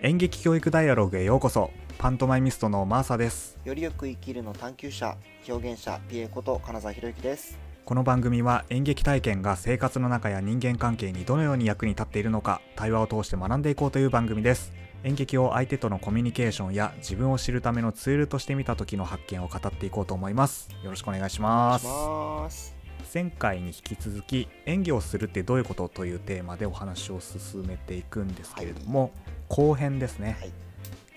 [0.00, 1.72] 演劇教育ダイアログへようこそ。
[1.98, 3.58] パントマイミストのマーサです。
[3.64, 5.16] よりよく生きるの探求者
[5.48, 7.58] 表現者ピエこと金沢博之です。
[7.84, 14.72] この番組は演劇体験が生活の中や人間関係にどのように役に立っているのか対話を通して学んでいこうという番組です。
[15.02, 20.70] 演劇を相手とのコミュニケーションや自分を知るためのツールとして見た時の発見を語っていこうと思います。
[20.84, 21.86] よろしくお願いします。
[21.88, 22.78] ます。
[23.12, 29.10] 前回に引き続き演技をするってどういうことというテーマでお話を進めていくんですけれども、
[29.48, 30.52] 後編ですね、はい。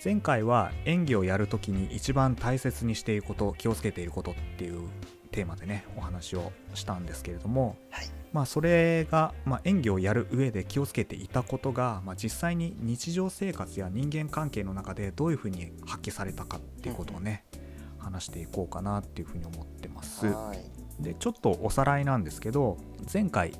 [0.03, 4.89] 前回は演技をやるときに一番大切にしていること気をつけていることっていう
[5.31, 8.09] テーマでねお話をしたんですけれどもはい。
[8.33, 17.43] まあそれが、まあ、演技をやる上で気をつけていたことが、まあ、実際に日常生活や人間関係の中でどういうふうに発揮されたかっていうことをね、
[17.99, 20.27] 話していこうかなっていうふうに思ってます。
[20.27, 21.03] はい。
[21.03, 22.77] でちょっとおさらいなんですけど
[23.11, 23.53] 前回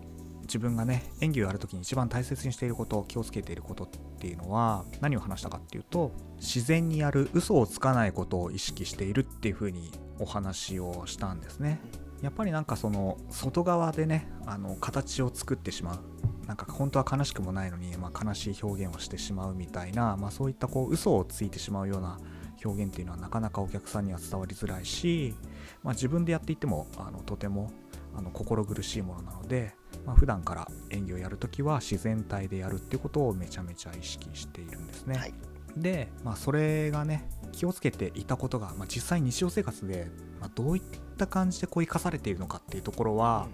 [0.52, 3.88] 自分がね演技をやるときに一番大切にしていること気をつけていることっ
[4.20, 11.80] ていうのは何を話したかっていうと自然にやる嘘をつかないことを意識しているっていうふうにお話をしたんですね。
[12.22, 16.00] やっぱりなんかその外側でねあの形を作ってしまう。
[16.48, 22.20] なんか本当は悲しくもないのに、まあ、悲しい表現をしてしまうみたいな、まあ、そういったこう嘘をついてしまうような
[22.66, 25.34] 表現っていうのはなかなかお客さんには伝わりづらいし、
[25.82, 27.72] まあ、自分でやっていてもあのとても
[28.14, 29.74] あの心苦しいものなので、
[30.06, 35.18] まあ、普段から演技をやるときは自然体でやるっていうことをめちゃめちゃ意識しているんですね。
[35.18, 35.34] はい。
[35.78, 40.84] で、まあ、それがね気をつけていたことが、まあ、実際日常生活で、まあ、どういっ
[41.18, 43.48] た感じでこう生かされているのかっていうところは、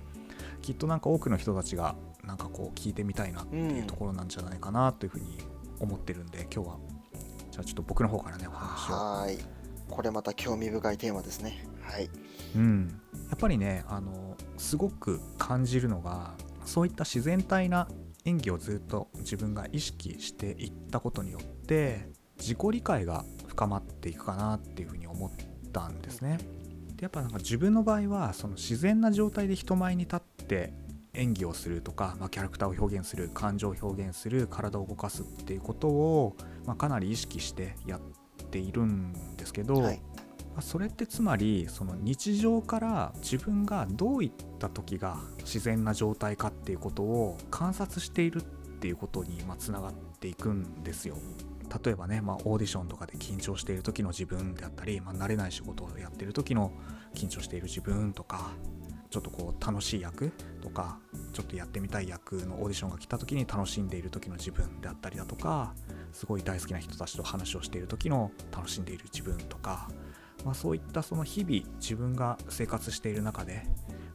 [0.61, 5.37] きっとなんか多くの人たちがなんかこう聞いてみたいなっていうところなんじゃないかなというふうに
[5.79, 6.77] 思ってるんで今日は。
[7.51, 8.93] じゃあちょっと僕の方からねお話を。
[8.93, 9.56] はい
[9.89, 11.65] これまた興味深いテーマですね。
[11.81, 12.09] はい。
[12.55, 16.33] うん、やっぱりねあのすごく感じるのが
[16.65, 17.87] そういった自然体な
[18.25, 25.31] 演技をずっと自分が意識していったことによって自己理解が深まっていくかなっていうふうに思っ
[25.71, 26.37] たんですね。
[26.95, 30.73] でやっぱなんか自分の場合はその自然な状態で人前に立って
[31.13, 36.35] 演技をするとか、まあ、キャラクターを表現する感情を表現する体を動かすっていうことを、
[36.65, 40.01] まあ、かなり意識してやっているんですけど、はい
[40.57, 48.43] まあそれってつまりその日常から自分がどういった時が自然な状態かっていうことを観察しているっ
[48.79, 51.15] ていうことにまあつながっていくんですよ。
[51.83, 56.71] 例えばね、まあ、オーディションとかで緊張している時の自分であったり、まあ、慣れない仕事をやっている時の
[57.13, 58.51] 緊張している自分とか
[59.09, 60.31] ちょっとこう楽しい役
[60.61, 60.99] とか
[61.33, 65.73] ちょっとやってみたい役のオーディションが来た時に楽しんでいる時の自分であったりだとか
[66.11, 69.89] すごい大好きな人たちと話をしている時の楽しんでいる自分とか
[70.45, 73.63] まあ、そういったその日々自分が生活している中で、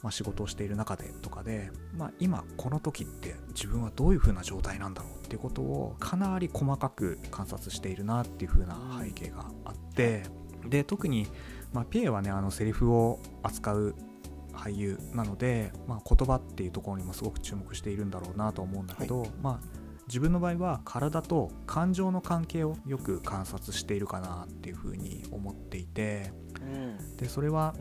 [0.03, 10.23] まあ、仕事をしている中でとかで、まあ、今この時って自分はどういう風な状態なんだろうっていうことをかなり細かく観察しているなっていう風な背景があって
[10.67, 11.27] で特に、
[11.73, 13.95] まあ、ピエはねあのセリフを扱う
[14.53, 27.75] 俳優なので、まあ、言葉っていうところにもすごく注目しているんだろうなと思うんだけど、まあ自分の場合は体と感情の関係をよく観察しているかなっていうふうに思っていてうんでそれは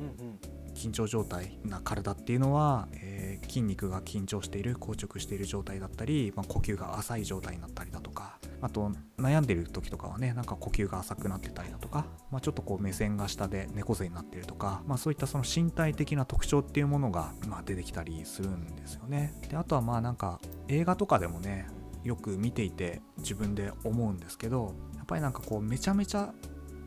[0.73, 3.21] 緊張状態な体っていうのは、えー
[3.51, 19.33] 筋肉が緊張している硬直している状態だったり、まあ、呼吸が浅い状態になったりだとかあと悩んでる時とかはねなんか呼吸が浅くなってたりだとか、まあ、ちょっとこう目線が下で猫背になってるとか、まあ、そういったその身体的な特徴っていうものが、まあ、出てきたりするんですよね。
[19.49, 20.39] であとはまあなんか
[20.69, 21.67] 映画とかでもね
[22.03, 26.34] よく見ていて自分で思うんですけどやっぱりなんかこうめちゃめちゃ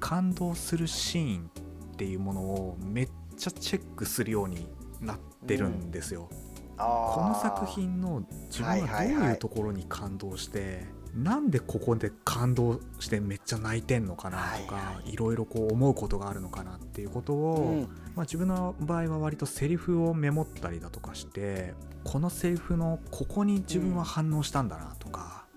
[0.00, 1.50] 感動するシーン
[1.92, 4.68] っていうものをめっちゃチェックするように
[5.00, 6.28] なってるんですよ。
[6.76, 7.14] あー。
[7.14, 17.82] この作品の自分はどうはいはいはいいうところに感動して、なんでここで感動してめっちゃ泣いてんのかなとか、はいはいろいろこう思うことがあるのかなっていうことを、うん。
[18.14, 21.74] まあ、自分の場合は割とセリフをメモったりだとかして
[22.04, 25.03] このセリフのここに自分は反応したんだなとか、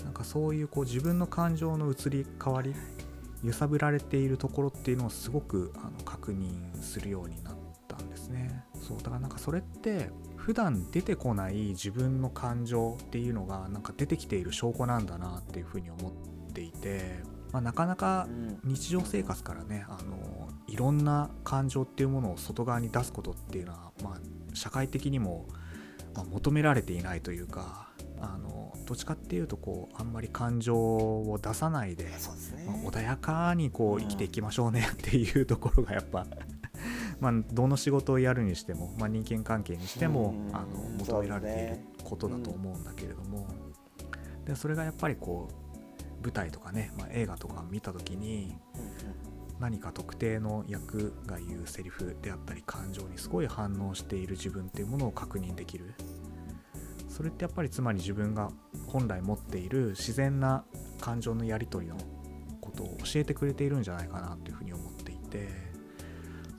[0.07, 2.73] なんかそういうこう自分の感情の移り変わり
[3.43, 7.55] 揺さぶられているところっていうのをすごくあの確認するようになっ
[7.89, 8.63] たんですね。
[8.73, 17.19] そうだからなんかそれって普段出てこない自分の感情っていうのがなんか出てきている証拠なんだなっていうふうに思っていて、
[17.51, 24.19] まあ、なかなかうん日常生活からねあのいろんな感情っていうものを外側に出すことっていうのは、まあ、
[24.53, 25.47] 社会的にも、
[26.15, 27.86] まあ求められていないというか
[28.21, 32.11] あのどっちかっていうとこうあんまり感情を出さないで、ね。
[32.65, 34.01] まあ穏やかにこううん。
[34.01, 36.25] 生きていきましょうねっていうところがやっぱ
[37.19, 40.55] まあどの仕事をやるにしても、まあ、人間関係にしてもうん。
[40.55, 40.67] あの
[40.99, 43.47] 求められていることだと思うんだけれども、
[44.45, 48.55] でそれがやっぱりこう舞台とかね、まあ、映画とか見た時に
[49.59, 55.93] 何か特定の役が言うセリフであったり感情にすごい反応している自分っていうものを確認できる
[57.17, 58.51] それってやっぱりつまり自分が
[58.85, 60.63] 本来持っている自然な
[61.01, 61.97] 感情のやり取りの
[62.61, 65.47] ことを教えてくれているんじゃないかなというふうに思っていて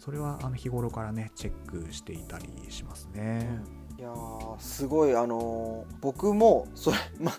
[0.01, 3.61] それはあの日頃からねチェックしていたりしますね。
[3.99, 7.33] いやーすごいあのー僕もそれま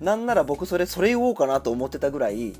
[0.00, 2.52] なんなら僕それそれ言おうかなと思ってたぐらい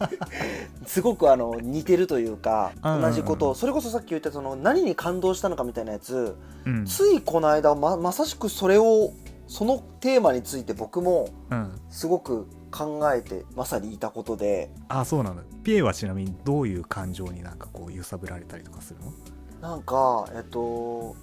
[0.86, 6.36] すごくあの似てるというか同じことをそれこそさっき言ったその何に感動したのかみたいなやつ
[6.66, 9.12] うんついこの間ままさしくそれを
[9.46, 14.70] そのテーマについて僕もうん、すごく考えてまさにいたことで。
[14.88, 19.12] あそうなんだピエはちなみにどういう感情になんかこう揺さぶられたりとかするの？
[19.60, 21.16] なんかえっと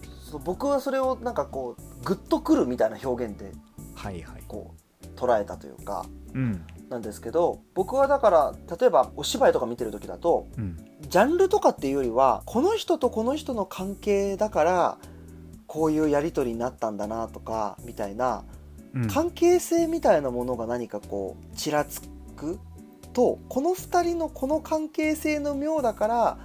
[0.43, 3.51] 僕はそれをなんかこうグッとくるみたいな表現で
[3.95, 4.43] はいはい。
[4.47, 4.73] こ
[5.03, 6.65] う捉えたというかうん。
[6.89, 10.77] なんですけど僕はだから例えばお芝居とか見てる時だとうん。
[11.07, 14.97] ジャンルとかっていうよりはこの人とこの人の関係だから
[15.71, 18.43] こういうやり取りになったんだなとかみたいな
[18.93, 19.07] うん。
[19.07, 22.01] 関係性みたいなものが何かこうちらつ
[22.35, 22.59] く
[23.13, 26.37] とこの2人のこの関係性の妙だから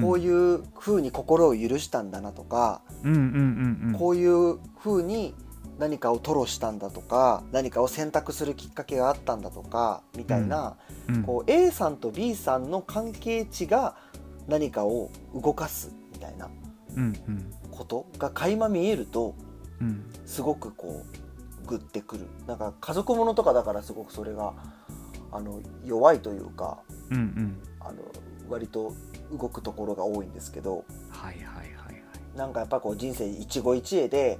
[0.00, 3.94] こうういう風に心を許したんだなとか、んうんうんうんうん。
[3.96, 5.36] こういう風に
[5.78, 10.76] 何かを吐露したんだとか何かを選択するきっかけがあったんだとかみたいな、
[11.08, 11.22] うん。
[11.22, 13.94] こう A さんと B さんの関係値が
[14.48, 16.50] 何かを動かすみたいな。
[16.96, 19.34] うんうんことが垣間見えると
[19.80, 20.04] うん。
[20.24, 21.02] すごくこ
[21.64, 22.28] うグッてくる。
[22.46, 24.52] なんか家族ものとかだからすごくそれが
[25.32, 26.78] あの弱いというか
[27.10, 27.58] うんうん。
[27.80, 27.98] あの
[28.48, 28.92] 割と
[29.32, 32.02] 動くところが多いんですけどはいはいはいはい。
[32.36, 34.38] なんかやっぱこう人生一期一会で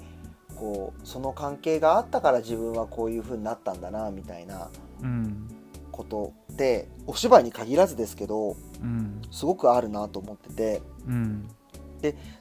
[0.54, 4.68] こうその関係があったから自分はこういう風になったんだなみたいな
[5.02, 5.48] うん。
[5.90, 9.20] ことってお芝居に限らずですけどうん。
[9.30, 11.48] すごくあるなと思っててうん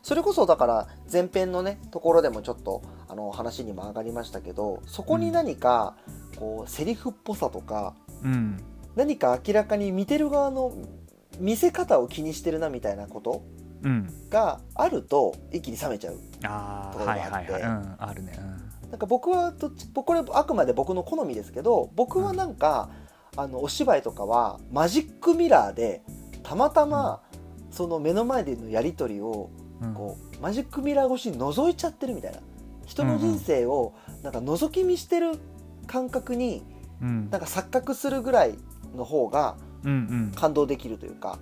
[0.02, 5.96] それこそだから前編のねところでもちょっとあの話にも上がりましたけどそこに何か
[6.38, 8.64] こうセリフっぽさとかうん。
[8.96, 10.74] 何か明らかに見てる側の
[11.40, 13.44] 見せ方を気にしてるなみたいなこと
[13.84, 14.14] うん。
[14.30, 17.54] があると一気に冷めちゃうところがあって。
[18.00, 18.34] あるね。
[18.90, 22.90] なんか僕はどっちこれあくまで僕の好みですけど僕はなんか、
[23.38, 26.02] あのお芝居とかはマジックミラーで
[26.44, 27.22] たまたま
[27.72, 29.50] その目の前でのやり取りを
[29.82, 29.88] うん。
[29.90, 32.40] うんこうマジックミラー越しに覗いちゃってるみたいな。
[32.86, 35.40] 人の人生をなんか覗き見してる
[35.88, 36.64] 感覚に
[37.02, 37.30] うん。
[37.30, 38.56] なんか錯覚するぐらい
[38.96, 39.56] の方が
[40.36, 41.40] 感動できるというか。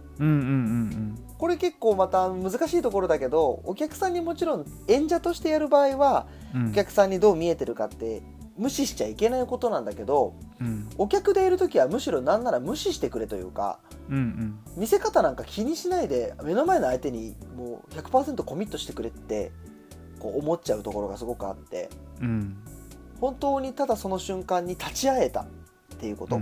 [1.38, 6.70] これ結構また難しいところだけどお客さんにもちろん演者としてやる場合はうん。
[6.70, 8.22] お客さんにどう見えてるかって
[8.60, 10.90] 無視しちゃいけないことなんだけどうん。
[10.98, 13.80] お客でいる時はむしろなんなら無視してくれというか
[14.10, 14.60] うんうん。
[14.78, 19.52] 見せ方なんか気にしないで目の前の相手にもう100%コミットしてくれって
[20.20, 21.90] こう思っちゃうところがすごくあって
[22.22, 22.58] うん。
[23.22, 25.46] 本当にただその瞬間に立ち会えたっ
[25.98, 26.40] ていうこと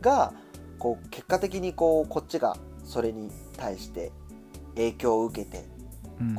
[0.00, 0.32] が
[0.78, 4.12] こう結果的にこうこっちがそれに対して
[4.74, 5.64] 影響を受けて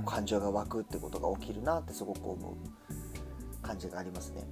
[0.06, 4.44] 感情が湧くってことが起きるなってすごく思う感じがありますね。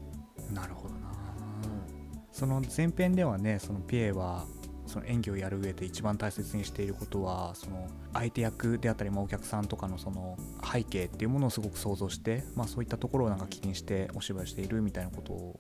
[0.54, 4.46] なるほどなうんその前編ではねそのピエは
[4.88, 10.38] その演技をやる上で一番大切にしていることはその相手役であったり、まあ、お客さんとかのその
[10.70, 15.60] 背景っていうものをすごく想像して、まあ、そういったところをなんか気にしてお芝居しているみたいなことを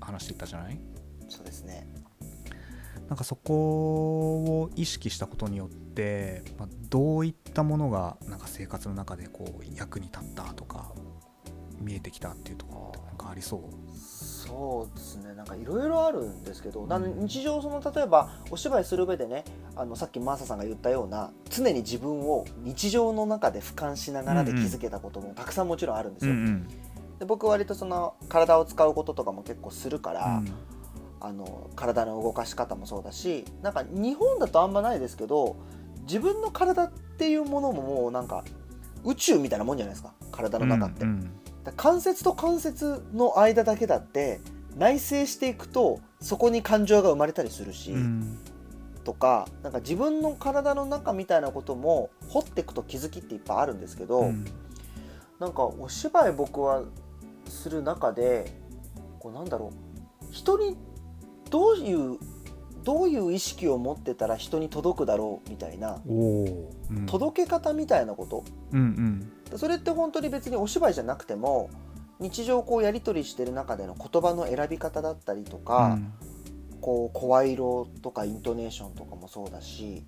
[0.00, 0.80] 話していたじゃない？
[1.28, 1.86] そうですね。
[3.08, 10.92] なんかそこを意識したことによって、まあ、どういったものがなんか生活の中でこう役に立ったとか
[11.84, 13.60] 見えてきたっていうところってなんかありそう？
[13.96, 15.34] そうですね。
[15.34, 17.26] なんかいろいろあるんですけど、なうん。
[17.26, 19.44] 日常その例えばお芝居する上でね
[19.76, 26.34] あのさっきマーサさんが言ったような常に自分を日常の中で俯瞰しながらで気づけたこともたくさんもちろんあるんですよ。
[26.34, 26.66] ん
[27.18, 30.52] で僕割とその体を使うこととかも結構するから、うん。
[31.20, 35.56] あの体の動かし方もそうだしなんか日本だとあんまないですけど
[36.02, 38.44] 自分の体っていうものももうなんか
[39.04, 40.12] 宇宙みたいなもんじゃないですか。
[40.30, 41.04] 体の中って。
[41.04, 44.40] うんだから関節と関節の間だけだって
[44.76, 48.38] 内省していくとそこに感情が生まれたりするし、うん。
[49.04, 54.44] とかなんか自分の体の中みたいなことも掘っていくと気づきっていっぱいあるんですけど、うん。
[55.38, 56.84] なんかお芝居僕は
[57.46, 58.58] する中で
[59.18, 59.72] こうなんだろ
[60.22, 60.76] う人に
[61.50, 62.18] どういう
[62.82, 67.06] どういう意識を持ってたら人に届くだろうみたいなうん。
[67.06, 71.70] 届け方みたいなことうんうんそれって本当に別にお芝居じゃなくても
[72.20, 75.98] 日常こうやり取りしてる中での言葉の選び方だったりとか、
[76.80, 80.04] こう声色とかイントネーションとかもそうだし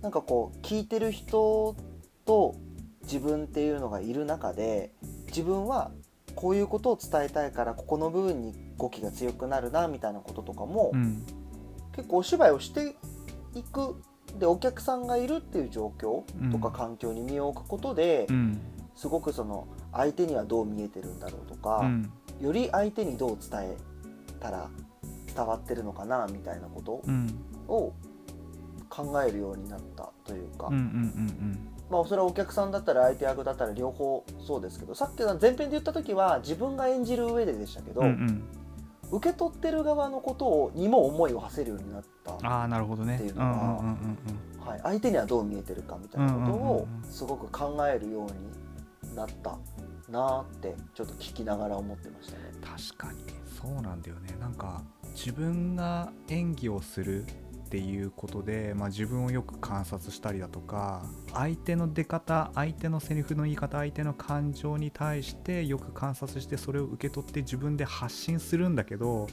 [0.00, 1.76] なんかこう聞いてる人
[2.24, 2.54] と
[3.02, 4.92] 自分っていうのがいる中で
[5.26, 5.90] 自分は
[6.34, 11.24] こういうことを伝えたいからここの部分に語気が強くなるなみたいなこととかも、うん。
[11.96, 12.94] 結構お芝居をして
[13.54, 13.96] いく
[14.38, 18.60] でお客さんがいるっていう状況とかうん環境に身を置くことで、うん。
[18.94, 22.10] すごくその相手にはどう見えてるんだろうとか、うん。
[22.40, 23.76] より相手にどう伝え
[24.40, 24.68] たら
[25.34, 27.38] 伝わってるのかなみたいなことうん。
[27.68, 27.92] を
[28.88, 30.70] 考えるようになったというか、
[31.90, 38.44] まあそれはお客さんだったら相手役だったら両方そうですけどさっきの前編で言った時は自分が演じる上ででしたけど、うんうん
[39.10, 43.16] 受け取ってる側のことをにも思いを馳せるようになった、ああなるほどね。
[43.16, 44.18] っていうのはうんうん
[44.66, 49.56] はい、相手にはどう見えてるかみたいなことをうんすごく考えるようになった
[50.10, 52.44] なーってちょっと聞きながら思ってましたね。
[52.62, 53.20] 確かに。
[53.60, 54.36] そうなんだよね。
[54.40, 54.82] なんか
[55.14, 57.24] 自分が演技をする
[57.66, 61.04] っていうことで、まあ、自分をよく観察したりだとか
[61.34, 69.26] 相手の出方相手のセリフの言い方相手の感情に対してよく観察してそれを受け取って自分で発信するんだけど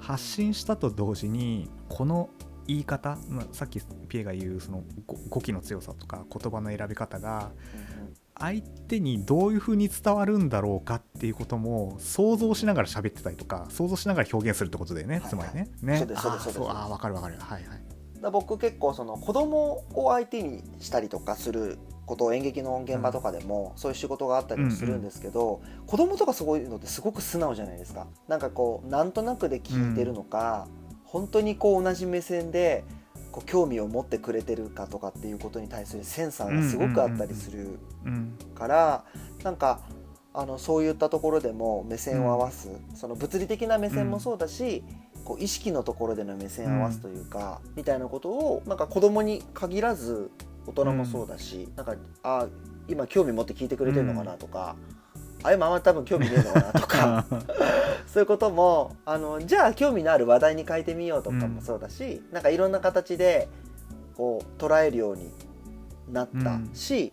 [0.00, 2.30] 発信したと同時にこの
[2.66, 4.82] 言い方、まあ、さっきピエが言うその
[5.30, 7.52] 語気の強さとか言葉の選び方が
[8.38, 15.28] 相手にどういう風に伝わるんだろうかっていうことも想像しながら喋ってたりとか想像しながら表現するってことだよね、はい。
[15.28, 15.68] つまりね。
[15.82, 15.98] ね。
[15.98, 16.60] そうですそうですそうです。
[16.70, 17.36] あーわかるわかる。
[17.38, 17.82] はいはい。
[18.20, 28.06] だ僕結構その子供を相手にしたりとかすることを演劇の現場とかでもそういう仕事があったりもするんですけど、子供とかそういうのってすごく素直じゃないですか。
[28.26, 30.66] なんかこうなんとなくで聞いてるのか、
[31.04, 32.84] 本当にこう同じ目線で
[33.38, 39.04] こう興味を持ってくれてるかとかっていうことに対するセンサーがすごくあったりするうんから
[39.44, 39.80] なんか
[40.34, 44.84] あのそういったところでも目線を合わす、その物理的な目線もそうだし、
[45.24, 50.30] こう意識のところでの目線を合わすというか、みたいなことをなんか子供に限らず
[50.66, 52.46] 大人もそうだし、なんかあ
[52.86, 54.76] 今興味持って聞いてくれてるのかなとか、
[55.42, 57.26] あ今あんま多分興味ねえのかなとか。
[58.06, 63.48] そういうこともあのじゃあ興味のある話題に変えてみようとかもそうだし、なんかいろんな形で
[64.16, 65.30] こう捉えるように
[66.10, 67.12] なったし、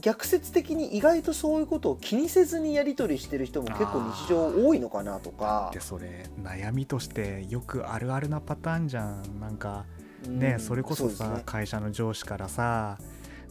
[0.00, 5.70] 逆説的に意外とそういうことを気にせずにやり取りしてる人も結構日常多いのかなとか。
[5.72, 9.40] でそれ悩みとしてよくあるあるなパターンじゃん。
[9.40, 9.84] なんか
[10.26, 10.38] うん。
[10.38, 11.42] ね、それこそさね。
[11.46, 12.98] 会社の上司からさ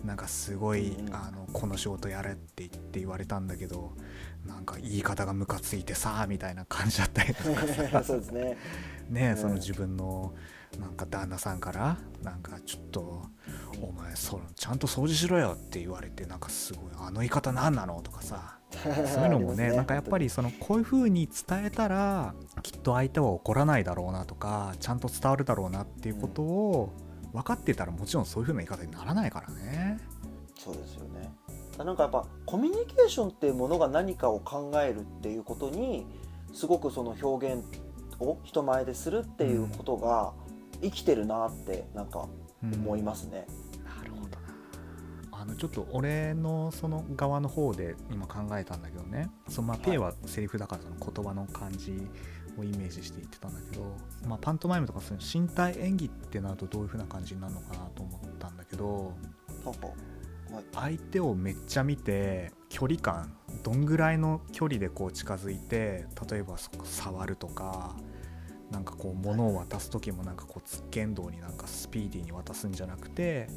[0.04, 3.94] なんかすごい、あのこの仕事やれって言って言われたんだけど
[4.46, 8.04] なんか言い方がムカついてさみたいな感じだったりとかさ。
[8.06, 8.58] そうですね。
[9.10, 9.38] ね、うん。
[9.38, 10.34] その自分の
[10.80, 13.26] なんか旦那さんからなんかちょっと
[13.82, 18.58] 「お前そのちゃんと掃除しろよ」って言われてなんかすごい「あの言い方何なの?」とかさ。
[18.72, 26.94] そういうのもね ありますなんかやっぱりそのこういう風に伝えたらきっと相手は怒らないだろうなとかちゃんと伝わるだろうなっていうことを
[27.34, 30.00] 分かってたらもちろんそういう風な言い方にならないからね。
[30.58, 31.32] そうですよね。
[31.78, 36.06] なんかやっぱコミュニケーションっていうものが何かを考えるっていうことに
[36.54, 37.64] すごくその表現
[38.20, 40.34] を人前でするっていうことが
[40.82, 42.28] 生きてるなってなんか
[42.64, 43.48] うん思いますね。
[43.84, 44.38] なるほどな。
[45.32, 49.30] あのちょっと俺のその側の方で今考えたんだけどね。
[49.48, 52.08] そのまあはいペイはセリフだからその言葉の感じ
[52.58, 53.84] をイメージして言ってたんだけど、
[54.28, 59.14] まあ、パントマイムとかそういう身体演技ってなるとどういう風な感じになるのかなと思ったんだけど
[60.74, 67.96] 相手をめっちゃ見て距離感どんぐらいの距離でこう近づいて例えばそこ触るとか
[68.70, 73.48] なんかこう物を渡す時もなんかこうつっけんどうになんかスピーディーに渡すんじゃなくて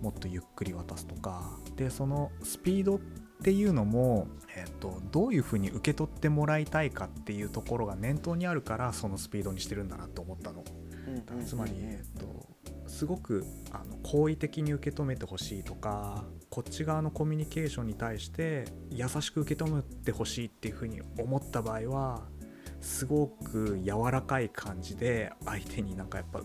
[0.00, 1.58] もっとゆっくり渡すとか。
[1.76, 3.00] でそのスピード
[3.44, 10.64] っていうのも、えっとどういうふうに受け取ってもらいたいかっていうところが念頭にあるからそのスピードにしてるんだなって思ったの。
[11.44, 12.46] つまり、えっと、
[12.86, 22.22] すごくあの好意的に受け止めてほしいとかこっち側のコミュニケーションに対して優しく受け止めてほしいっていうふうに思った場合は
[22.80, 26.40] すごく柔らかい感じで相手になんかやっぱ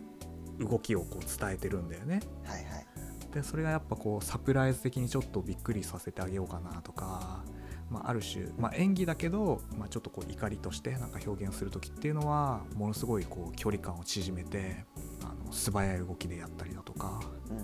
[0.60, 2.20] 動きをこう伝えてるんだよね。
[2.44, 2.89] はいはい
[3.34, 7.44] でそれがやっぱこうサプライズ的にちょっとびっくりさせてあげようかなとか、
[7.90, 14.86] まあ、ある種、まあ、演技だけど、まあ、ちょっとこう怒りとしてなんか表現する時っていうのはものすごいこう距離感を縮めて
[15.24, 17.20] あの素早い動きでやったりだとか、
[17.50, 17.64] うんうん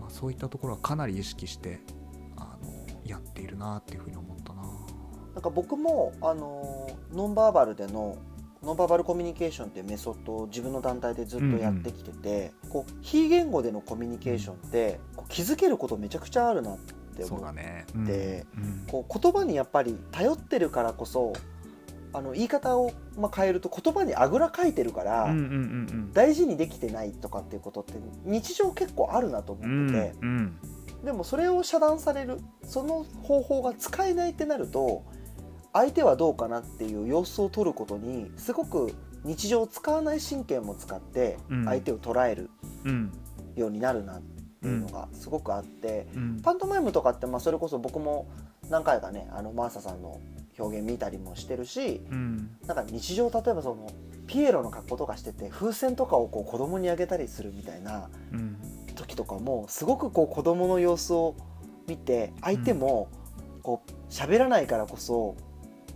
[0.00, 1.80] まあ、そういったところはかなり意識して
[2.36, 4.62] あのやっているなっていうふうに思ったな。
[5.34, 8.16] なんか僕もあのノンバーバルでの
[8.62, 16.78] ノンバーバルコミュニケーションっていうメソッドを自分の団体でずっとやってきてて、こう非言語でのコミュニケーションってこう気づけることめちゃくちゃあるなっ
[17.16, 18.86] て思うだね、でうん。
[18.86, 21.32] こう言葉にやっぱり頼ってるからこそ
[22.12, 27.92] あの言い方を、まあ、変えると言葉にあぐらかいてるから、うんうんうん大事にできてないとかっていうことって
[28.24, 30.58] 日常結構あるなとうん思ってて、うん。
[31.04, 35.04] でもそれを遮断されるその方法が使えないってなると
[35.76, 41.64] 相手はどうかなっていう様子を取ることにすごく日常使わない神経も使ってうん。
[41.66, 42.50] 相手を捉える
[42.84, 43.12] うん
[43.56, 46.40] ようになるなっていうのがすごくあって、うん。
[46.42, 48.26] パントマイムとかってまあそれこそ僕も
[48.70, 50.20] 何回かねあのマーサさんの
[50.58, 52.56] 表現見たりもしてるしうん。
[52.66, 53.90] なんか日常例えばその
[54.26, 58.56] ピエロの格好とかしてて風船とかをこう子供にあげたりするみたいなうん。
[58.94, 61.34] 時とかもすごくこう子供の様子を
[61.86, 63.08] 見て相手も
[63.62, 65.36] こう喋らないからこそ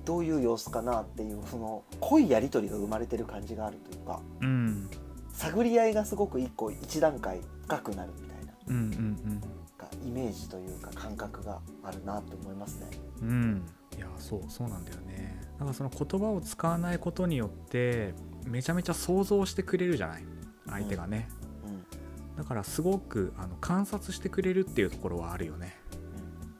[0.04, 4.90] どういう様子かなっていうその濃いやり取りが生まれてる感じがあるというかうん。
[5.32, 9.40] 探り合いがすごく一個一段階深くなるみたいなうんうん
[9.78, 12.86] かイメージというか感覚があるなと思いますね。
[13.22, 13.28] うん。
[13.28, 13.66] うん
[13.96, 15.40] いやそうそうなんだよね。
[15.58, 18.14] なんかその言葉を使わないことによって
[18.46, 20.24] めちゃめちゃ想像してくれるじゃない？
[20.68, 21.28] 相手がね、
[21.66, 22.36] うん。
[22.36, 25.76] だからすごくあの観察してくれるっていうところはあるよね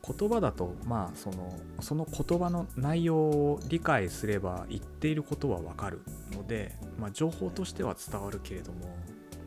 [0.06, 6.02] 言葉だとまあそのその言葉の内容を理解すれば言っていることはわかる
[6.32, 8.96] ので、まあ、情報としては伝わるけれども、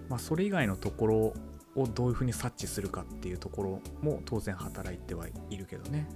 [0.10, 1.16] まあ、それ以外のところ
[1.76, 6.08] をどういうふうに察知するかっていうところも当然働いてはいるけどね。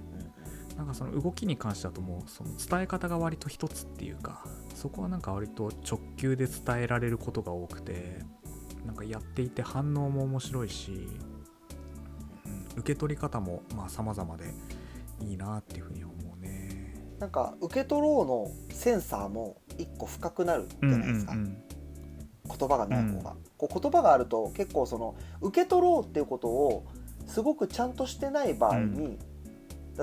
[0.76, 4.44] なんかその動きに関してだともうその伝え方が割と一つっていうか
[4.76, 8.20] そこはなんか割と直球で伝えられることが多くて
[8.86, 11.08] なんかやっていて反応も面白いし、
[12.78, 14.44] 受け取り方もまあ様々で
[15.20, 16.94] いいなっていうふうに思うね。
[17.18, 21.62] なんか受け取ろうのセンサーも一個深くなるじゃないですか、うん
[22.48, 26.86] 言葉がない方が、こう言葉があると結構その受け取ろうっていうことを
[27.26, 29.18] すごくちゃんとしてない場合に、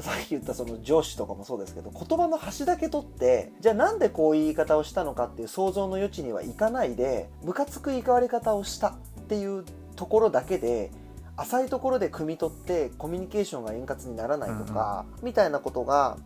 [0.02, 8.94] さっき言ったその上司とかもそうですけど言葉の端だけ取ってじゃあなんでこういう言い方をしたのかっていう想像の余地にはいかないでムカつく言いわれ方をしたっ
[9.30, 9.64] ていう
[9.96, 10.92] ところだけで
[11.38, 16.18] 浅いところで汲み取ってコミュニケーションが円滑にならないとか、みたいなことが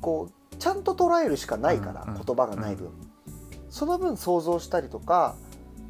[0.00, 2.90] こうちゃんと捉えるしかないから、言葉がない分、
[3.70, 5.36] その分想像したりとか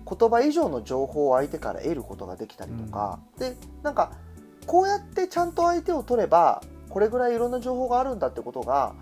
[0.09, 4.13] 言葉以上の情報を相手から得ることができたりとか、でなんか
[4.67, 8.95] こうやってちゃんと相手を取ればこれぐらいいろんな情報があるんだってことが、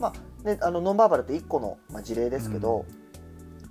[0.00, 0.12] ま
[0.44, 2.84] あね、あのノンバーバルって1個の、まあ、事例ですけど、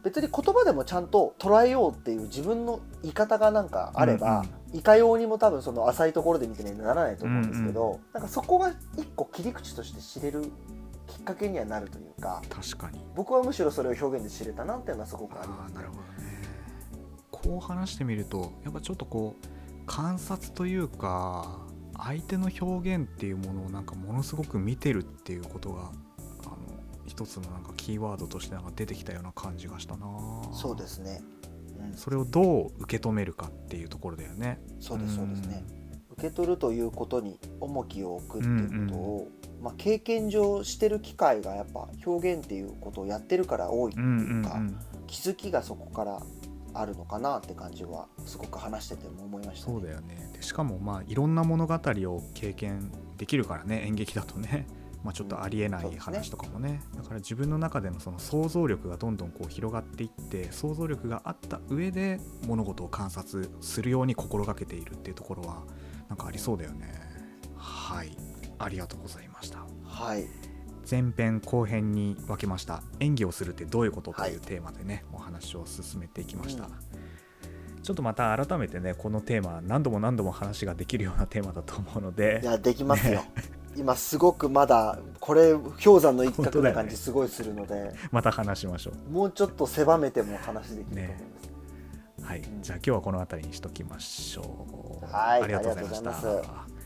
[0.04, 10.44] 別に言葉でもちゃんと捉えようっていう自分の言い方がなんかあれば、いかようにも多分その浅いところで見てねならないと思うんですけど、なんかそこが一個切り口として知れる
[11.08, 13.00] きっかけにはなるというか確かに。
[13.16, 16.08] 僕はむしろそれを表現で知れたなっていうのはすごくありますあーなるほどね。
[17.32, 19.48] こう話してみるとやっぱちょっとこう
[19.88, 21.60] 観察というか
[21.98, 26.58] 相手の表現っていうものをなんかものすごく見てるっていうことがあの
[27.06, 30.08] 一つのなんかキーワードとしてなんか出てきたような感じがしたな。
[30.54, 31.41] そうですね、うん、
[31.96, 34.60] それをどう受け止めるかっていうところだよね。
[34.80, 35.64] そうですそうですね。
[36.12, 39.28] 受け取るということに重きを置くっていうことを、
[39.62, 44.78] まあ、経験上してる機会がやっぱ表現っていうことをやってるから多いってうんうんいうか、うん。
[45.08, 46.22] 気づきがそこから
[46.74, 49.74] あるのかなって感じはすごく話してても思いましたね。
[49.74, 50.30] そうだよね。
[50.34, 54.68] でしかもまあいろんな物語を経験できるからね演劇だとね、
[55.04, 65.64] まあ、ちょっとありえない話とかもね,、だから自分の中でのその想像力がどんどんこう広がっていって想像力があった上で物事を観察するように心がけているっていうところは
[66.10, 66.94] なんかありそうだよね。
[67.56, 68.16] はい。
[68.60, 69.66] ありがとうございました。
[69.86, 70.26] はい、
[70.90, 72.84] 前編後編に分けました。
[73.00, 74.34] 演技をするってどういうこととはい。
[74.34, 76.72] いうテーマでね、お話を進めていきました、うん。
[77.82, 82.42] ちょっとまた改めてねこのテーマ何度も何度も話ができるようなテーマだと思うので。
[82.44, 83.24] いやできますよ。
[83.76, 91.50] 今すごくまだこれ氷山の一角な感じすごいするので、また話しましょもうちょっと狭めても話できると思います。
[92.20, 92.40] うはい。
[92.40, 95.06] うんじゃあ今日はこの辺りにしときましょう。
[95.14, 95.44] はい。
[95.44, 96.81] ありがとうございました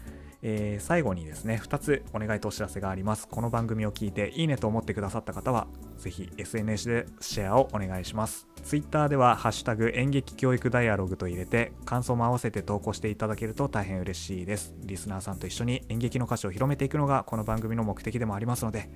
[0.48, 3.28] えー最後にですね2つお願いとお知らせがあります。
[3.28, 5.66] この番組を聞いていいねと思ってくださった方は
[5.98, 8.48] ぜひ SNS でシェアをお願いします。
[8.64, 14.76] Twitter では「ハッシュタグ演劇教育ダイアログ」と入れて感想も合わせて投稿していただけると大変嬉しいです。
[14.84, 18.88] リスナーさんと一緒に演劇の価値を広めていくのがこの番組の目的でもありますので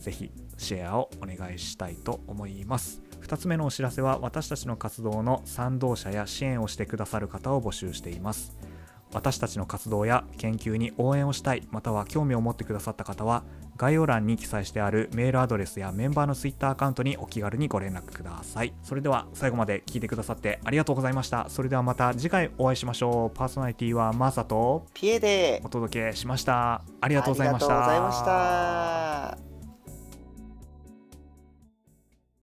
[0.00, 3.00] ぜひシェアをお願いしたいと思います。
[3.22, 8.54] 2つ目のお知らせは私たちの活動の賛同者や支援をしてくださる方を募集しています。
[9.12, 13.42] 私たちの活動や研究に応援をしたいまたは興味を持ってくださった方は
[13.76, 18.74] 概要欄に記載してあるメールアドレスやメンバーの Twitter アカウントにお気軽にご連絡ください。
[18.82, 21.48] それでは最後まで聞いてくださってありがとうございました。
[21.48, 23.36] それではまた次回お会いしましょう。
[23.36, 25.62] パーソナリティはマーサとピエで。
[25.64, 26.82] お届けしました。
[27.00, 27.74] ありがとうございました。
[27.74, 29.49] ありがとうございました。